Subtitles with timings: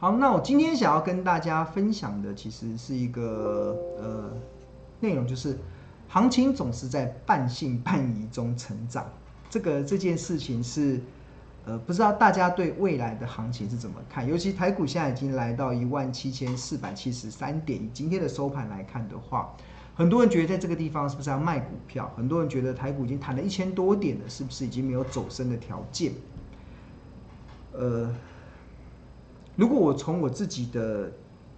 [0.00, 4.32] 好，那我今天想要跟大家分享的，其实是一个呃
[4.98, 5.58] 内容，就是
[6.08, 9.04] 行情总是在半信半疑中成长。
[9.50, 10.98] 这个这件事情是
[11.66, 14.26] 呃，不知道大家对未来的行情是怎么看？
[14.26, 19.54] 尤其台股现在已经来到一万七千四百七十三点，以今天的收盘来看的话，
[19.94, 22.10] 很多人觉得在这个地方是不是要卖股票？
[22.16, 26.14] 很多人觉得台股已经谈了一千多点了，是不是已经没有走升的条件？
[27.72, 28.10] 呃。
[29.60, 31.12] 如果我从我自己的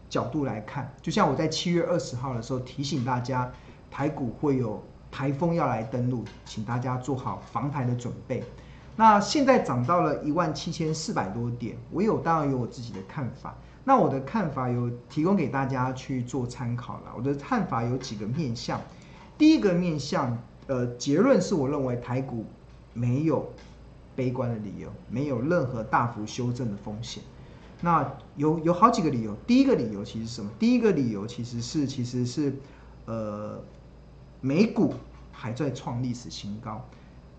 [0.09, 3.49] 角度来看，就像我在七月二十号的时候提醒大家，
[3.93, 8.43] 台股会有台风要来登陆，请大家做好防台的准备。
[8.97, 13.55] 那现在涨到了一万七千四百多点，我有当然有我自己的看法。
[13.85, 17.13] 那我的看法有提供给大家去做参考了。
[17.17, 18.81] 我的看法有几个面向，
[19.39, 22.45] 第一个面向，呃，结论是我认为台股
[22.95, 23.49] 没有
[24.17, 27.23] 悲观的理由，没有任何大幅修正的风险。
[27.85, 30.51] 那有有好几个理由，第一个理由其实是什么？
[30.57, 32.55] 第一个理由其实是其实是，
[33.07, 33.61] 呃，
[34.41, 34.95] 美股
[35.33, 36.81] 还在创历史新高。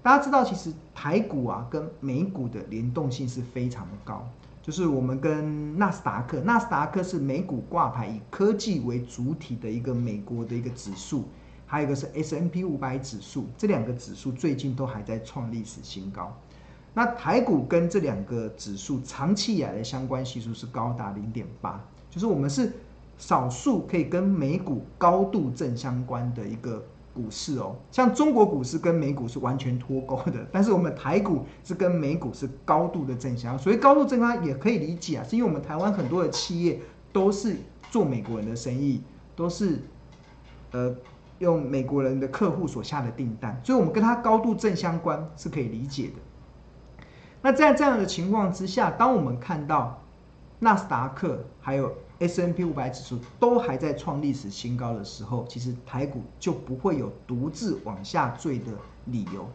[0.02, 4.28] 大家知道，其实台股啊跟美股的联动性是非常的高，
[4.62, 11.24] 就是我们跟纳斯达克，纳斯达克是美股挂牌以科技为主体的一个美国的一个指数，
[11.66, 16.38] 还有一个是 S&P 五百指数，这两个指数最近都还在创历史新高。
[16.94, 22.72] 那台股跟这两个指数长期以来的相关系数是高达零点八，就是我们是
[23.18, 27.76] 少数可以跟美股高度正相关的一个股市哦。
[27.92, 33.60] 像中国股市跟美股是完全脱钩的， 但是我们台股是跟美股是高度的正相关。
[33.60, 36.80] 所以高度正相关也可以理解啊，是因为我们台湾很多的企业
[37.12, 37.56] 都是
[37.90, 39.02] 做美国人的生意，
[39.36, 39.82] 都是
[40.72, 40.96] 呃
[41.40, 46.14] 用美国人的客户所下的订单，所以我们跟它高度正相关是可以理解的。
[47.46, 50.02] 那在这样的情况之下，当我们看到
[50.60, 58.72] 纳斯达克还有 S&P 五百指数都还在创历史新高的时候，其实台股就不会有独自往下坠的
[59.08, 59.46] 理由。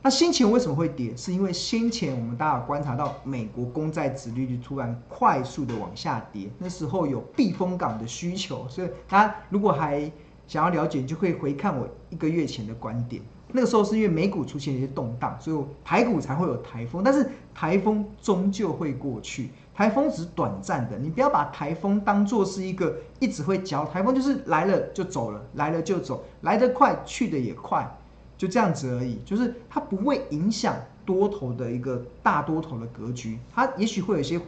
[0.00, 1.16] 那先前为什么会跌？
[1.16, 10.08] 是因为先前我们大家观察到美国公债殖利率突然快速的往下跌，那时候有避风港的需求，所以大家如果还
[10.46, 13.20] 想要了解，就可以回看我一个月前的观点。
[13.56, 17.02] 那个时候是因为美股出现一些动荡，所以台股才会有台风。
[17.02, 20.98] 但是台风终究会过去，台风只是短暂的。
[20.98, 27.90] 你不要把台风当作是一个一直会嚼，台风就是来了就走了，来了就走，来得快去得也快，
[28.36, 29.18] 就这样子而已。
[29.24, 34.38] 就是它不会影响多头的一个大多头的格局，它也许会有一些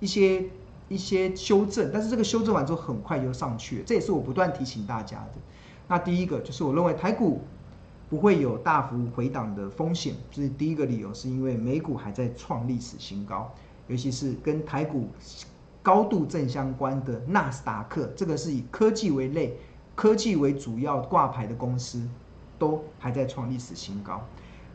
[0.00, 0.44] 一些
[0.88, 3.84] 一些修正，但是这个修正完之后很快就上去了。
[3.86, 5.38] 这也是我不断提醒大家的。
[5.86, 7.40] 那第一个就是我认为台股。
[8.12, 13.50] 不会有大幅回档的风险，这是第一个理由，是因为美股还在创历史新高，
[13.86, 15.08] 尤其是跟台股
[15.82, 19.56] 高度正相关的纳斯达克，这个是以科技为类、
[19.94, 22.06] 科技为主要挂牌的公司，
[22.58, 24.22] 都还在创历史新高。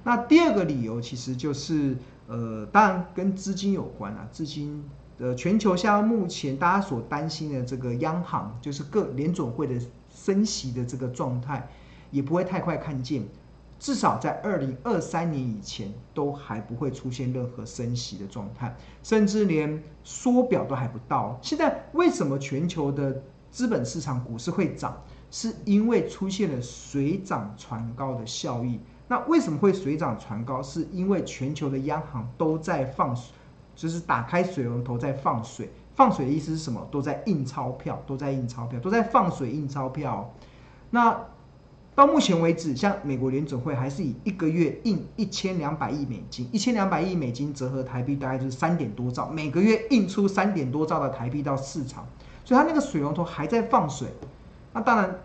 [0.04, 4.84] 那第二个理由其实就是，呃，当然跟资金有关啊，资金
[5.20, 11.70] 呃，全球像目前大家所担心的这个央行，就是各联总会的升息的这个状态。
[12.12, 13.24] 也不会太快看见，
[13.80, 21.38] 至少在二零二三年以前都还不会出现任何升息的状态，甚至连缩表都还不到。
[21.42, 25.02] 现在为什么全球的资本市场股市会涨？
[25.30, 28.80] 是因为出现了水涨船高的效益。
[29.10, 30.64] 那为什么会水涨船高？
[30.64, 33.14] 是因为全球的央行都在放，
[33.76, 35.70] 就是打开水龙头在放水。
[35.96, 36.88] 放水的意思是什么？
[36.90, 40.34] 都在印钞票，都在印钞票，都在放水印钞票。
[40.92, 41.20] 那
[41.98, 52.06] 到目前为止，像美国联准会还是以一个月印一千两百亿美金，一千两百亿美金折合台币大概就是三点多兆，每个月印出三点多兆的台币到市场，
[52.46, 54.10] 所以它那个水龙头还在放水。
[54.74, 55.20] 那当然，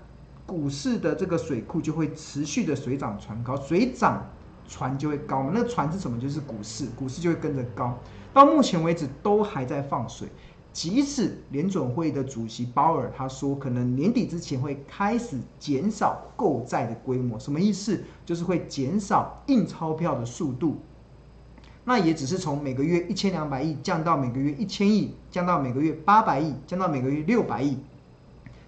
[0.47, 4.27] 股市的这个水库就会持续的水涨船高，水涨
[4.66, 5.53] 船就会高嘛。
[5.54, 6.19] 那船是什么？
[6.19, 7.98] 就是股市，股市就会跟着高。
[8.33, 10.27] 到目前为止都还在放水。
[10.72, 18.03] 即使联准会的主席鲍尔他说，可能年底之前会开始减少购债的规模，什么意思？
[18.24, 20.78] 就是会减少印钞票的速度。
[21.84, 27.77] 那也只是从每个月一千两百亿降到每个月一千亿，降到每个月八百亿，降到每个月六百亿。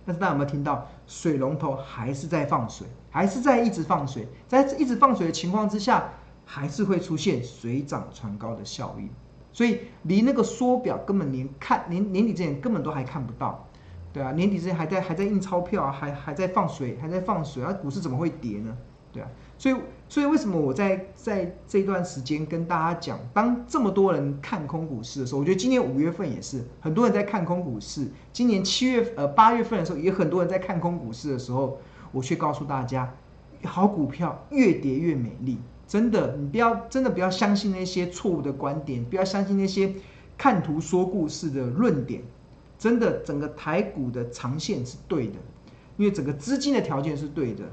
[0.04, 6.10] 但是大家有没有听到，水龙头还是在放水，还是在一直放水，在一直放水的情况之下，
[6.44, 9.08] 还是会出现水涨船高的效应。
[9.54, 13.66] 所以离那个缩表根本连看年年底之前根本都还看不到，
[14.12, 18.76] 对啊，年底之前还在还在印钞票啊，还还在放水，还在放水，而、啊、股市怎么会跌呢？
[19.12, 19.76] 对啊，所以
[20.08, 31.78] 所以为什么我在在这段时间跟大家讲，当这么多人看空股市的时候，我觉得今年五月份也是很多人在看空股市，今年七月呃八月份的时候也很多人在看空股市的时候，
[32.10, 33.14] 我却告诉大家，
[33.62, 39.94] 好股票越跌越美丽，真的，你不要真的不要相信那些错误的观点，不要相信那些
[40.36, 42.22] 看图说故事的论点，
[42.78, 45.34] 真的，整个台股的长线是对的，
[45.96, 47.64] 因为整个资金的条件是对的。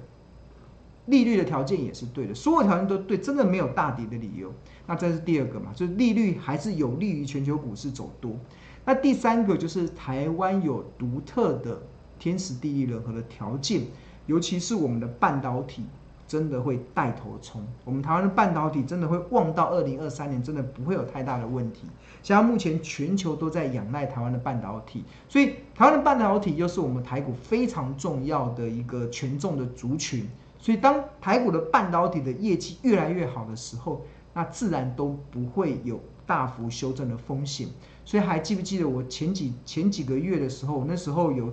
[1.07, 4.53] 利率的条件也是对的，所有条件都对，真的没有大跌的理由。
[4.85, 8.37] 那这是第二个嘛，就是利率还是有利于全球股市走多。
[8.85, 11.81] 那第三个就是台湾有独特的
[12.19, 13.81] 天时地利人和的条件，
[14.27, 15.83] 尤其是我们的半导体
[16.31, 17.61] 真的会带头冲。
[17.83, 21.81] 我们台湾的半导体真的会旺到二零二三年，真的不会有太大的问题。
[22.23, 30.25] 像目前全球都在仰赖台湾的半导体，所以台湾的半导体又是我们台股非常重要的一个权重的族群。
[30.57, 37.67] 所以，当台股的半导体的业绩越来越好的时候，那自然都不会有大幅修正的风险。
[38.05, 41.51] 所以，还记不记得我前几前几个月的时候，那时候有，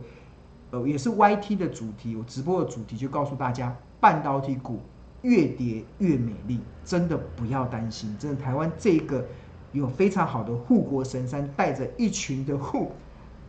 [0.70, 4.80] 呃，也是 YT 的主题，我直播的主题就告诉大家，半导体股
[5.22, 8.16] 越跌越美丽，真的不要担心。
[8.18, 9.24] 真的，台湾这个
[9.72, 12.92] 有非常好的护国神山，带着一群的护，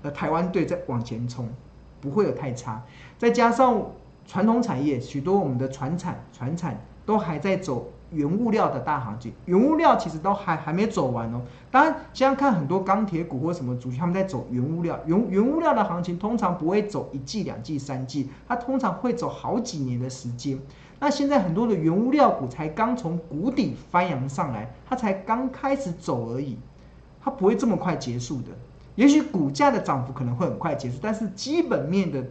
[0.01, 1.49] 呃，台湾队在往前冲，
[1.99, 2.83] 不会有太差。
[3.17, 3.85] 再加上。
[4.27, 11.41] 传统产业许多，我们的船产、船产都还在走原物料的大行情，原物料其实都还还没走完哦。
[11.69, 20.59] 当然，现在看很多钢铁股或什么族群，他们在走原物料，原原物料的行情通常不会走一季、两季、三季，它通常会走好几年的时间。
[20.99, 26.57] 那现在很多的原物料股才刚从谷底翻扬上来，它才刚开始走而已，
[27.21, 28.47] 它不会这么快结束的。
[28.95, 32.25] 也许股价的涨幅可能会很快结束，但是基本面的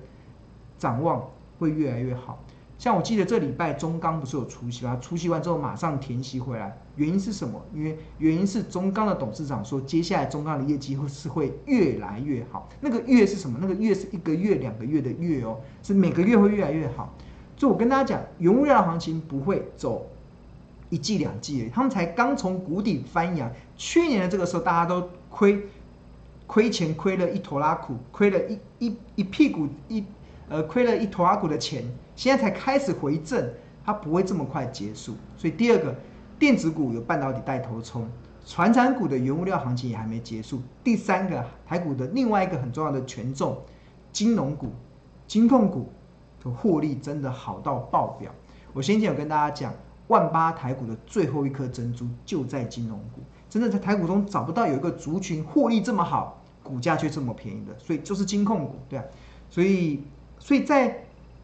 [0.78, 1.22] 展望。
[1.58, 2.38] 会越来越好，
[2.78, 4.96] 像我记得这礼拜中钢不是有除息吗？
[5.00, 7.60] 除息完之后马上填息回来，原因是什么？
[7.74, 12.68] 因为原因是中钢的董事长说，接下来中钢的业绩会是会越来越好。
[12.80, 13.58] 那个月是什么？
[13.60, 17.12] 那个月是一个月、两个月的月哦，是每个月会越来越好。
[17.56, 20.06] 就我跟大家讲，原物料的行情不会走
[20.88, 23.50] 一季两季，他们才刚从谷底翻扬。
[23.76, 25.66] 去年的这个时候，大家都亏
[26.46, 30.04] 亏钱，亏了一拖拉苦，亏了一一一屁股一。
[30.50, 31.84] 呃，亏了一坨阿股的钱，
[32.18, 33.48] 现在才开始回正，
[33.84, 35.14] 它不会这么快结束。
[35.36, 35.94] 所以第二个，
[36.36, 38.08] 电子股有半导体带头冲，
[38.44, 40.60] 传产股的原物料行情也还没结束。
[40.82, 43.56] 第三个，台股的另外一个很重要的权重，
[44.10, 44.72] 金融股、
[45.28, 45.92] 金控股
[46.42, 48.32] 的获利真的好到爆表。
[48.72, 49.72] 我先前有跟大家讲，
[50.08, 59.04] 万八台股的最后一颗珍珠就在金融股，真的在台股中找不到有一个族群获利这么好，股价却这么便宜的，所以就是金控股，对啊，
[59.48, 60.02] 所以。
[60.40, 60.96] 所以在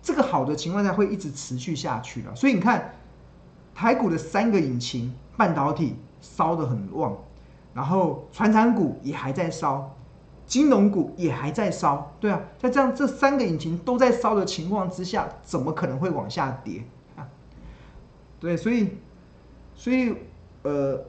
[0.05, 2.35] 这个好的情况下，会一直持续下去了。
[2.37, 2.93] 所以你看，
[3.75, 7.17] 台股的三个引擎，半导体烧得很旺，
[7.73, 9.97] 然后传产股也还在烧，
[10.45, 12.12] 金融股也还在烧。
[12.21, 16.85] 对啊，在这样这三个引擎都在烧的情况之下，怎么可能会往下跌
[17.17, 17.27] 啊？
[18.39, 18.91] 对，所以，
[19.75, 20.15] 所以，
[20.65, 21.03] 呃，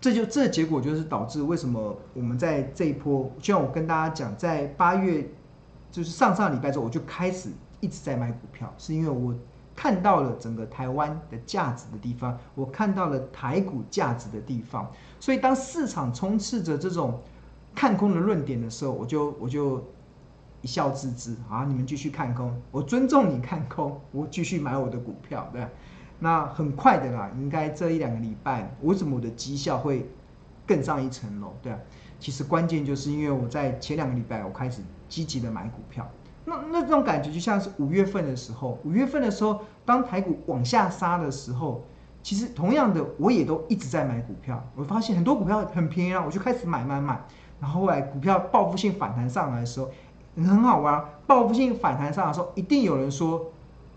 [0.00, 5.30] 这就这结果就是导致为什么我们在这一波，就像我跟大家讲，在八月。
[5.92, 7.50] 就是上上礼拜之后，我就开始
[7.84, 9.34] 一直在买股票，是因为我
[9.76, 14.90] 看到了整个台湾的价值的地方，我看到了台股价值的地方，
[15.20, 17.20] 所以当市场充斥着这种
[17.74, 19.84] 看空的论点的时候，我就我就
[20.62, 25.68] 一笑置之啊，你们继续看空，我尊重你看空，我继续买我的股票，对？
[26.20, 30.08] 那很快的啦，应该这一两个礼拜，为什么我的绩效会
[30.66, 31.52] 更上一层楼？
[31.60, 31.78] 对啊，
[32.18, 34.80] 其实关键就是因为我在前两个礼拜我开始。
[35.06, 36.10] 积极的买股票，
[36.46, 41.84] 那那种感觉就像是五月份的时候，五月份的时候，当台股往下杀的时候，
[42.22, 44.62] 其实同样的，我也都一直在买股票。
[44.76, 47.24] 我发现很多股票很便宜啊，我就开始买买买。
[47.60, 49.88] 然后后来股票报复性反弹上来的时候，
[50.36, 51.02] 很好玩。
[51.26, 53.46] 报复性反弹上来的时候，一定有人说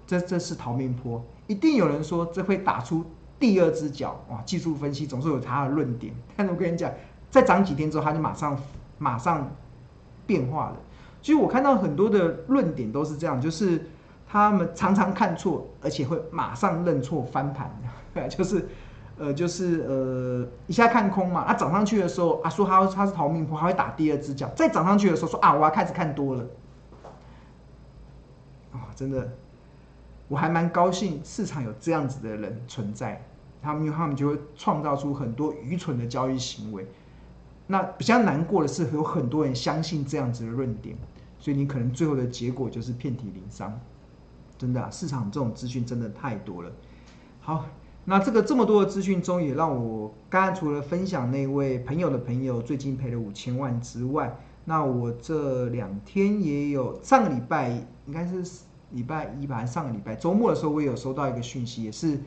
[0.06, 3.04] 这这是逃命坡，一定有人说这会打出
[3.38, 4.24] 第二只脚。
[4.30, 6.14] 哇，技术分析总是有它的论点。
[6.38, 6.90] 但是我跟你讲，
[7.30, 8.58] 再涨几天之后，它就马上
[8.98, 9.52] 马上
[10.26, 10.78] 变化了。
[11.22, 13.90] 其实我看到很多的论点都是这样，就是
[14.28, 17.70] 他们常常看错，而且会马上认错翻盘，
[18.30, 18.68] 就是，
[19.18, 26.46] 呃，就是呃，一下看空嘛，啊，涨上去的时候啊，说他他是逃命波，还会打第二只脚，再涨上去的时候说啊，我要开始看多了，
[28.72, 29.30] 啊、真的，
[30.28, 33.24] 我还蛮高兴市场有这样子的人存在，
[33.62, 36.88] 他们他们就会创造出很多愚蠢的交易行为。
[37.68, 40.98] 那比较难过的是，有很多人相信这样子的论点，
[41.38, 43.80] 所以你可能最后的结果就是遍体鳞伤。
[44.58, 46.72] 真的啊，市场这种资讯真的太多了。
[47.40, 47.66] 好，
[48.06, 57.70] 那这个这么多的资讯中，也让我刚刚除了分享那位朋友的朋友最近赔了五千万之外，那我这两天也有上个礼拜
[58.08, 58.44] 应该是
[58.92, 62.20] 礼拜一吧，上个礼拜周末的时候，我也有收到一个讯息，也是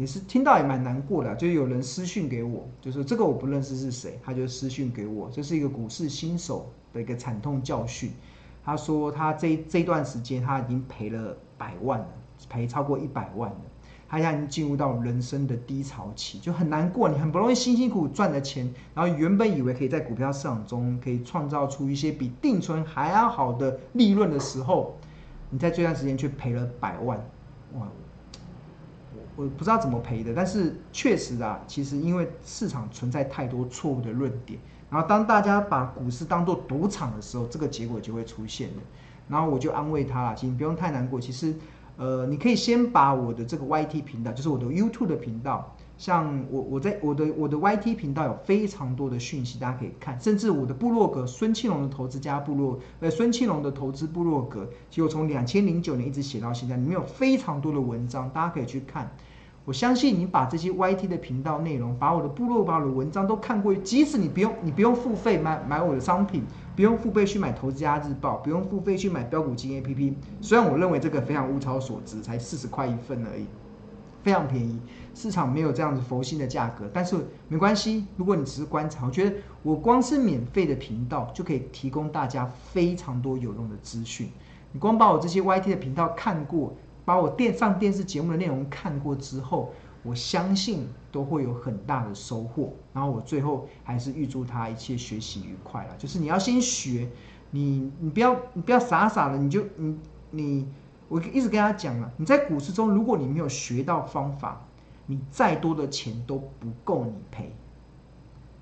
[0.00, 8.10] 也是听到也蛮难过的，就有人私讯给我，就是这个我不认识是谁，他就私讯给我，这是一个股市新手的一个惨痛教训。
[8.64, 12.08] 他说他这这段时间他已经赔了百万了，
[12.48, 13.60] 赔超过一百万了。
[14.08, 17.06] 他现在已经进入到人生的低潮期，就很难过。
[17.06, 24.96] 你很不容易辛辛苦苦赚的钱，然后原本以为可以在股票市场中可以创造出一些比定存还要好的利润的时候，
[25.50, 27.18] 你在这段时间却赔了百万，
[27.74, 27.86] 哇！
[29.36, 34.58] 我不知道怎么赔的，但是确实啊，其实因为市场存在太多错误的论点，
[34.90, 38.82] 然后当大家把股市当做赌场的时候，这个结果就会出现了。
[39.28, 41.54] 然后我就安慰他了，请你不用太难过，其实。
[41.96, 59.14] 呃，你可以先把我的这个 YT 频道，就是我的 YouTube 的频道，像我我在我的我的 YT 频道有非常多的讯息，大家可以看，甚至我的部落格孙庆龙的投资家部落，呃，孙庆龙的投资部落格，其实我从两千零九年一直写到现在，里面有非常多的文章，大家可以去看。
[59.66, 66.42] 我相信你把这些 YT 的频道内容，把我的部落，把我的文章都看过，即使你不用你不用付费买买我的商品，
[66.74, 70.14] 不用付费去买投资家日报，不用付费去买标股金 APP。
[70.40, 73.44] 虽然我认为这个非常物超所值，才四十块一份而已，
[74.22, 74.78] 非常便宜，
[75.14, 76.90] 市场没有这样子佛心的价格。
[76.92, 77.16] 但是
[77.48, 84.28] 没关系，如果你只是观察，我觉得我光是免费的频道就可以提供大家非常多有用的资讯。
[84.72, 86.72] 你光把我这些 YT 的频道看过。
[87.02, 89.72] 把我电上电视节目的内容看过之后，
[90.04, 92.72] 我相信都会有很大的收获。
[92.92, 95.96] 然后我最后还是预祝他一切学习愉快了。
[95.98, 97.08] 就是你要先学，
[97.50, 99.98] 你你不要你不要傻傻的，你就你
[100.30, 100.68] 你
[101.10, 104.64] 我一直跟他讲了，你在股市中，如果你没有学到方法，
[105.06, 107.52] 你再多的钱都不够你赔。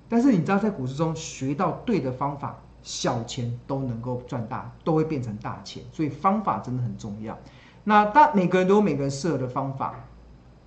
[0.07, 5.83] 但是你知道，在股市中学到对的方法，小钱都能够赚大，都会变成大钱。
[5.91, 7.37] 所以方法真的很重要。
[7.83, 10.07] 那大每个人都有每个人适合的方法，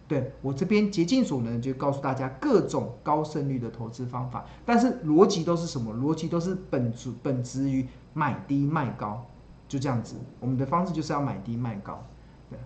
[0.06, 5.92] 对，我这边竭尽所能就告诉大家各种高胜率的投资方法，但是逻辑都是什么？
[5.92, 9.26] 逻辑都是本质本质于买低卖高，
[9.72, 10.16] 就这样子。
[10.40, 12.04] 我们的方式就是要买低卖高，
[12.50, 12.58] 对。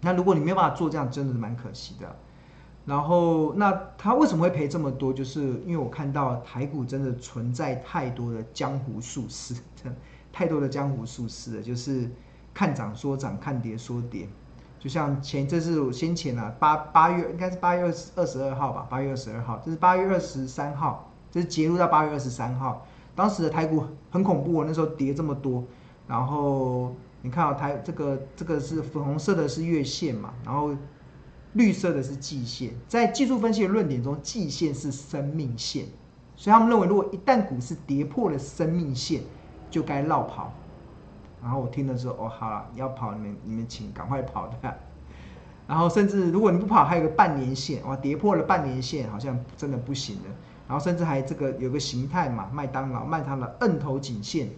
[0.00, 2.16] 那如果你没有办法做这样，真的是蛮可惜的。
[2.84, 5.12] 然后，那他为什么会赔这么多？
[5.12, 9.54] 就是因为我看到台股真的存在太多的江湖术士，
[10.32, 12.10] 太多的江湖术士了，就是。
[12.54, 14.28] 看涨说涨，看跌说跌，
[14.80, 22.84] 就像前这是我先前啊，八八月应该是八月二十二十二号吧，八月二十二号，这是八月二十三号，这是截录到八月二十三号。
[23.18, 23.82] 当时的台股
[24.12, 25.64] 很恐怖，那时候跌这么多，
[26.06, 30.70] 然后你看啊，台这个这个是粉红色的是月线嘛，然后
[31.54, 35.86] 绿色的是季线，在技术分析的论点中，季线是生命线，
[36.36, 39.22] 所以他们认为，如果一旦股市跌破了生命线，
[39.68, 40.52] 就该绕跑。
[41.42, 44.78] 然后我听了之后，哦，好了，要跑你们你们请赶快跑的。
[45.66, 50.30] 然后甚至如果你不跑，还有个半年线，哇，跌破了半年线，好像真的不行了。
[50.68, 54.50] 然后甚至还这个有个形态嘛，麦当劳卖它的摁头颈线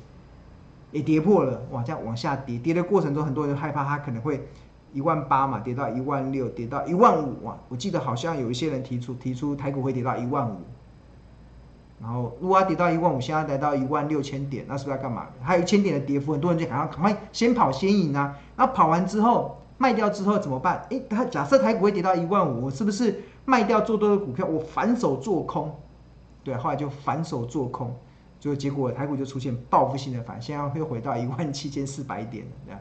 [0.90, 4.46] 也跌破了，哇，这样往下跌，跌的过程中很多人害怕它可能会
[4.92, 10.56] 一万八嘛，跌到一万六，跌到一万五，哇，我记得好像有一些人提出提出台股会跌到一万五。
[12.02, 15.26] 然后，如果它跌到一万五，现在来到一万六千点，那是不是要干嘛？
[15.42, 18.34] 还有一千点的跌幅，很多人就想要赶快先跑先赢啊。
[18.56, 20.82] 那跑完之后卖掉之后怎么办？
[20.88, 25.72] 诶，它假设台股会跌到一万五，我是不是卖掉做多的股票，我反手做空？
[26.44, 27.96] 对，后来就反手做空，
[28.38, 32.80] 就结果台股就出现报复性的反，现在又回到一万七千四百点，这样。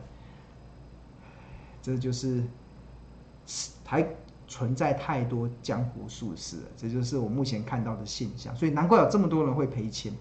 [1.82, 2.44] 这就是
[3.84, 4.08] 台。
[4.52, 10.12] 存在太多江湖术士了，这就是我目前看到的现象，所以难怪有这么多人会赔钱。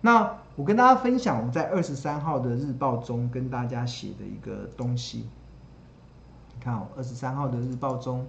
[0.00, 5.28] 那我跟大家分享我在二十三号的日报中跟大家写的一个东西，
[6.54, 8.26] 你看哦，二十三号的日报中，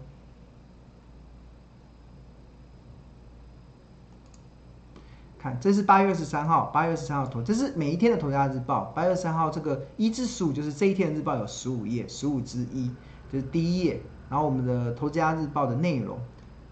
[5.46, 8.86] 看这是八月二十三号，八月二十三号投，这是每一天的投家日报。
[8.96, 12.90] 八月二十三号这个一至十五就是这一天的日报有十五页，十五之一
[13.32, 14.02] 就是第一页。
[14.28, 16.18] 然后我们的《投家日报》的内容，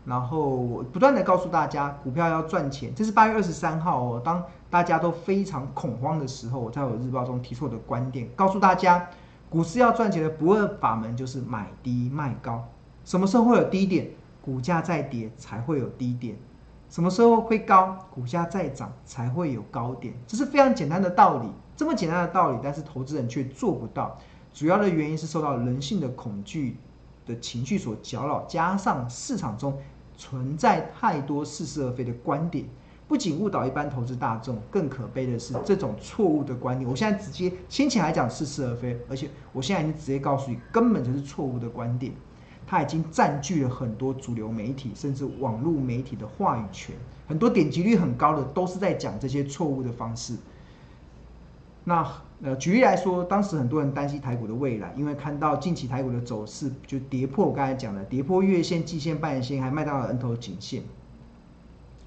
[0.06, 4.20] 然后我不断的告诉大家，股票要赚钱，这是八月二十三号哦。
[4.26, 9.08] 当大家都非常恐慌的时候，我在我日报中提出我的观点，告诉大家，
[9.52, 12.68] 股市要赚钱的不二法门就是买低卖高。
[13.06, 14.10] 什么时候会有低点？
[14.42, 16.36] 股价在跌才会有低点。
[16.94, 17.98] 什么时候会高？
[18.12, 20.14] 股价再涨才会有高点。
[20.28, 24.16] 这是非常简单的道理，这么简单的道理，但是投资人却做不到。
[24.54, 26.78] 主要的原因是受到人性的恐惧。
[27.26, 29.78] 的情绪所搅扰，加上市场中
[30.18, 32.66] 存在太多似是而非的观点，
[33.08, 36.88] 不仅误导一般投资大众，更可悲的是这种错误的观点。
[36.88, 42.12] 我现在直接先前来讲似是而非，而且我现在已经直接告诉你，根本就是错误的观点。
[42.66, 46.96] 它已经占据了很多主流媒体甚至网络媒体的话语权，
[47.28, 50.36] 很多点击率很高的都是在讲这些错误的方式。
[51.84, 52.08] 那
[52.42, 60.84] 呃，举例来说，当时很多人担心台股的未来，因为看到近期台股的走势就跌破我刚才讲的跌破月线、季线、半年线，还卖到了 N 头颈线，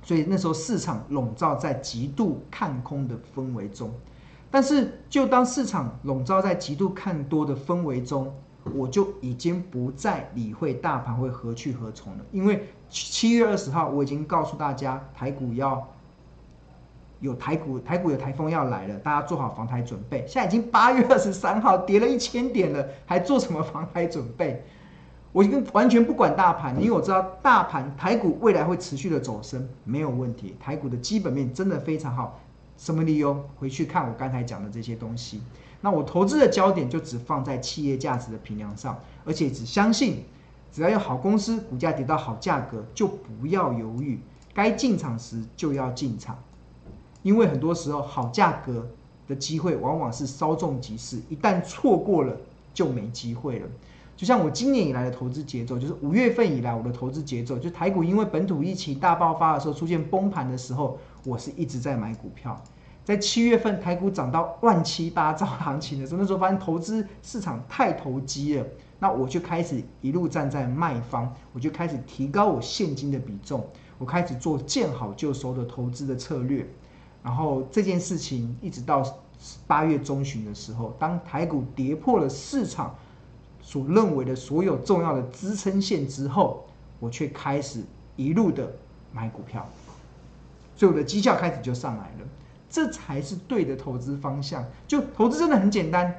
[0.02, 3.90] 所以那时候市场笼罩在极度看空的氛围中。
[4.50, 8.32] 但是，就当市场笼罩在极度看多的氛围中，
[8.75, 15.87] 我就已经不再理会大盘会何去何从了，因为七月二十号我已经告诉大家，台股要
[17.20, 20.25] 有台股，台股有台风要来了，大家做好防台准备。
[20.26, 24.62] 现在已经八月二十三号，跌了一千点了，还做什么防台准备？
[25.32, 30.56] 我已经完全不管大盘，因为我知道大盘台股未来会持续的走升，没有问题。
[30.58, 32.40] 台股的基本面真的非常好，
[32.78, 33.44] 什么理由？
[33.58, 35.42] 回去看我刚才讲的这些东西。
[35.80, 40.25] 那我投资的焦点就只放在企业价值的评量上，而且只相信，
[40.73, 44.18] 只要有好公司，股价跌到好价格，就不要犹豫，
[44.52, 46.37] 该进场时就要进场，
[47.23, 48.88] 因为很多时候好价格
[49.28, 52.37] 的机会往往是稍纵即逝，一旦错过了
[52.73, 53.66] 就没机会了。
[54.16, 62.59] 就像我今年以来的投资节奏，就是五月份以来我的投资节奏，就台股因为本土疫情大爆发的时候出现崩盘的时候，我是一直在买股票。
[63.06, 68.66] 在七月份台股涨到乱七八糟行情的时候，那时候发现投资市场太投机了，
[68.98, 73.64] 那我就开始一路站在卖方，我就开始提高我现金的比重，
[73.96, 76.66] 我开始做见好就收的投资的策略。
[77.22, 79.04] 然后这件事情一直到
[79.68, 82.92] 八月中旬的时候，当台股跌破了市场
[83.60, 86.64] 所认为的所有重要的支撑线之后，
[86.98, 87.84] 我却开始
[88.16, 88.72] 一路的
[89.12, 89.64] 买股票，
[90.75, 92.26] 所以我的绩效开始就上来了。
[92.68, 94.64] 这才是对的投资方向。
[94.87, 96.14] 就投资真的很简单，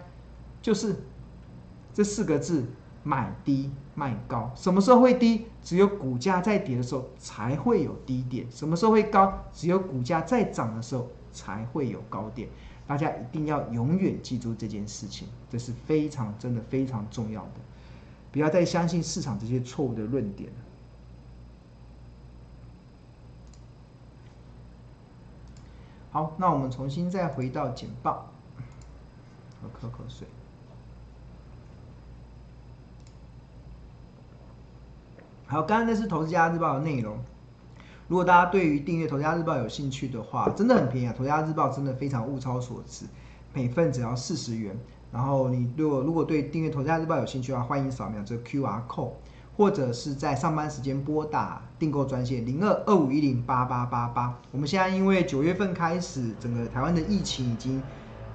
[0.61, 0.95] 就是
[1.93, 2.65] 这四个字：
[3.03, 4.51] 买低卖高。
[4.55, 5.45] 什么时候会低？
[5.63, 8.45] 只有股价在跌的时候才会有低点。
[8.49, 9.45] 什么时候会高？
[9.53, 12.47] 只有股价在涨的时候才会有高点。
[12.87, 17.59] 大家一定要永远记住这件事情，这是非常真的非常重要的。
[18.31, 20.55] 不要再相信市场这些错误的论点了。
[26.17, 28.25] 好，那我们重新再回到简报，
[29.61, 30.25] 我喝口水。
[35.45, 37.19] 好，刚刚那是《投资家日报》的内容。
[38.07, 43.05] 如果大家对于订阅《投资家日报》有兴趣的话，真的很便宜啊，《投资家日报》真的非常物超所值，
[43.53, 44.75] 每份只要四十元。
[45.11, 49.13] 然后你如果如果对订阅《投资家日报》有兴趣的话，欢迎扫描这个 QR code。
[49.57, 54.39] 或者是在上班时间拨打订购专线零二二五一零八八八八。
[54.51, 57.81] 我们现在因为九月份开始，整个台湾的疫情已经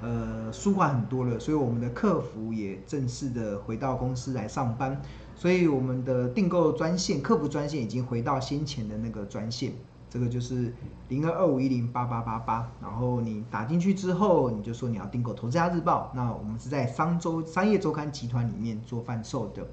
[0.02, 5.00] 呃舒缓很多了，所以我们的客服也正式的回到公司来上班，
[5.36, 9.72] 所以我们的订购专线客服专线已经回到先前的那个专线，
[10.10, 10.74] 这个就是
[11.06, 12.68] 零二二五一零八八八八。
[12.80, 19.64] 然后你打进去之后，你就说你要订购《投资家日报》，那我们是在商周商业周刊集团里面做贩售的。